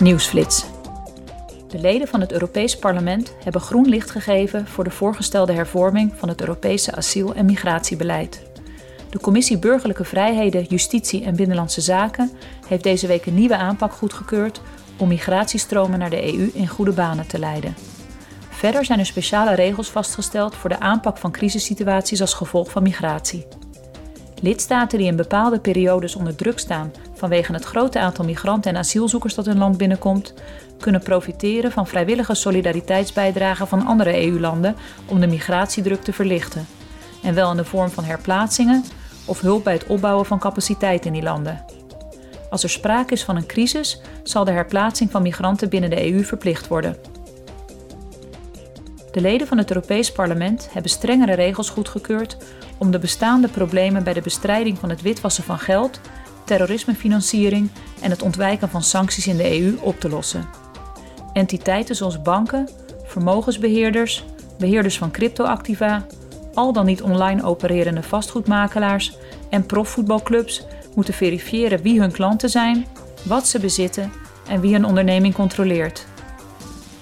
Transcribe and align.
Nieuwsflits. 0.00 0.64
De 1.68 1.78
leden 1.78 2.08
van 2.08 2.20
het 2.20 2.32
Europees 2.32 2.78
Parlement 2.78 3.34
hebben 3.44 3.60
groen 3.60 3.88
licht 3.88 4.10
gegeven 4.10 4.66
voor 4.66 4.84
de 4.84 4.90
voorgestelde 4.90 5.52
hervorming 5.52 6.12
van 6.16 6.28
het 6.28 6.40
Europese 6.40 6.94
asiel- 6.94 7.34
en 7.34 7.46
migratiebeleid. 7.46 8.42
De 9.10 9.20
Commissie 9.20 9.58
Burgerlijke 9.58 10.04
Vrijheden, 10.04 10.64
Justitie 10.64 11.24
en 11.24 11.36
Binnenlandse 11.36 11.80
Zaken 11.80 12.30
heeft 12.66 12.82
deze 12.82 13.06
week 13.06 13.26
een 13.26 13.34
nieuwe 13.34 13.56
aanpak 13.56 13.92
goedgekeurd 13.92 14.60
om 14.96 15.08
migratiestromen 15.08 15.98
naar 15.98 16.10
de 16.10 16.34
EU 16.34 16.50
in 16.54 16.68
goede 16.68 16.92
banen 16.92 17.26
te 17.26 17.38
leiden. 17.38 17.74
Verder 18.48 18.84
zijn 18.84 18.98
er 18.98 19.06
speciale 19.06 19.54
regels 19.54 19.90
vastgesteld 19.90 20.54
voor 20.54 20.70
de 20.70 20.80
aanpak 20.80 21.18
van 21.18 21.32
crisissituaties 21.32 22.20
als 22.20 22.34
gevolg 22.34 22.70
van 22.70 22.82
migratie. 22.82 23.46
Lidstaten 24.42 24.98
die 24.98 25.06
in 25.06 25.16
bepaalde 25.16 25.58
periodes 25.58 26.16
onder 26.16 26.34
druk 26.34 26.58
staan 26.58 26.92
vanwege 27.14 27.52
het 27.52 27.64
grote 27.64 27.98
aantal 27.98 28.24
migranten 28.24 28.70
en 28.70 28.78
asielzoekers 28.78 29.34
dat 29.34 29.46
hun 29.46 29.58
land 29.58 29.76
binnenkomt, 29.76 30.34
kunnen 30.78 31.02
profiteren 31.02 31.72
van 31.72 31.86
vrijwillige 31.86 32.34
solidariteitsbijdragen 32.34 33.68
van 33.68 33.86
andere 33.86 34.26
EU-landen 34.26 34.76
om 35.06 35.20
de 35.20 35.26
migratiedruk 35.26 36.02
te 36.02 36.12
verlichten. 36.12 36.66
En 37.22 37.34
wel 37.34 37.50
in 37.50 37.56
de 37.56 37.64
vorm 37.64 37.90
van 37.90 38.04
herplaatsingen 38.04 38.84
of 39.24 39.40
hulp 39.40 39.64
bij 39.64 39.72
het 39.72 39.86
opbouwen 39.86 40.26
van 40.26 40.38
capaciteit 40.38 41.06
in 41.06 41.12
die 41.12 41.22
landen. 41.22 41.64
Als 42.50 42.62
er 42.62 42.70
sprake 42.70 43.12
is 43.12 43.24
van 43.24 43.36
een 43.36 43.46
crisis, 43.46 44.00
zal 44.22 44.44
de 44.44 44.50
herplaatsing 44.50 45.10
van 45.10 45.22
migranten 45.22 45.68
binnen 45.68 45.90
de 45.90 46.12
EU 46.12 46.24
verplicht 46.24 46.68
worden. 46.68 47.15
De 49.16 49.22
leden 49.22 49.46
van 49.46 49.58
het 49.58 49.70
Europees 49.70 50.12
Parlement 50.12 50.68
hebben 50.72 50.90
strengere 50.90 51.34
regels 51.34 51.70
goedgekeurd 51.70 52.36
om 52.78 52.90
de 52.90 52.98
bestaande 52.98 53.48
problemen 53.48 54.04
bij 54.04 54.12
de 54.12 54.20
bestrijding 54.20 54.78
van 54.78 54.90
het 54.90 55.02
witwassen 55.02 55.44
van 55.44 55.58
geld, 55.58 56.00
terrorismefinanciering 56.44 57.70
en 58.00 58.10
het 58.10 58.22
ontwijken 58.22 58.68
van 58.68 58.82
sancties 58.82 59.26
in 59.26 59.36
de 59.36 59.60
EU 59.60 59.76
op 59.80 60.00
te 60.00 60.08
lossen. 60.08 60.48
Entiteiten 61.32 61.96
zoals 61.96 62.22
banken, 62.22 62.68
vermogensbeheerders, 63.04 64.24
beheerders 64.58 64.98
van 64.98 65.10
cryptoactiva, 65.10 66.06
al 66.54 66.72
dan 66.72 66.86
niet 66.86 67.02
online 67.02 67.44
opererende 67.44 68.02
vastgoedmakelaars 68.02 69.16
en 69.50 69.66
profvoetbalclubs 69.66 70.62
moeten 70.94 71.14
verifiëren 71.14 71.82
wie 71.82 72.00
hun 72.00 72.12
klanten 72.12 72.50
zijn, 72.50 72.86
wat 73.22 73.46
ze 73.46 73.58
bezitten 73.58 74.12
en 74.48 74.60
wie 74.60 74.72
hun 74.72 74.84
onderneming 74.84 75.34
controleert. 75.34 76.06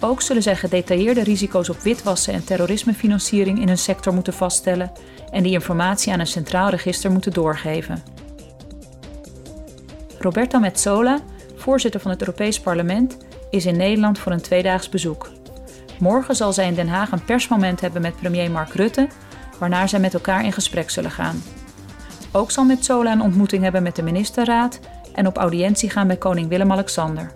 Ook 0.04 0.22
zullen 0.22 0.42
zij 0.42 0.56
gedetailleerde 0.56 1.22
risico's 1.22 1.68
op 1.68 1.78
witwassen 1.78 2.34
en 2.34 2.44
terrorismefinanciering 2.44 3.60
in 3.60 3.68
hun 3.68 3.78
sector 3.78 4.14
moeten 4.14 4.32
vaststellen 4.32 4.92
en 5.30 5.42
die 5.42 5.52
informatie 5.52 6.12
aan 6.12 6.20
een 6.20 6.26
centraal 6.26 6.68
register 6.68 7.10
moeten 7.10 7.32
doorgeven. 7.32 8.02
Roberta 10.18 10.58
Metsola, 10.58 11.18
voorzitter 11.56 12.00
van 12.00 12.10
het 12.10 12.20
Europees 12.20 12.60
Parlement, 12.60 13.16
is 13.50 13.66
in 13.66 13.76
Nederland 13.76 14.18
voor 14.18 14.32
een 14.32 14.40
tweedaags 14.40 14.88
bezoek. 14.88 15.30
Morgen 15.98 16.36
zal 16.36 16.52
zij 16.52 16.66
in 16.66 16.74
Den 16.74 16.88
Haag 16.88 17.12
een 17.12 17.24
persmoment 17.24 17.80
hebben 17.80 18.02
met 18.02 18.16
premier 18.16 18.50
Mark 18.50 18.72
Rutte, 18.72 19.08
waarna 19.58 19.86
zij 19.86 20.00
met 20.00 20.14
elkaar 20.14 20.44
in 20.44 20.52
gesprek 20.52 20.90
zullen 20.90 21.10
gaan. 21.10 21.42
Ook 22.32 22.50
zal 22.50 22.64
Metsola 22.64 23.12
een 23.12 23.22
ontmoeting 23.22 23.62
hebben 23.62 23.82
met 23.82 23.96
de 23.96 24.02
ministerraad 24.02 24.80
en 25.14 25.26
op 25.26 25.36
audiëntie 25.36 25.90
gaan 25.90 26.06
bij 26.06 26.16
koning 26.16 26.48
Willem-Alexander. 26.48 27.32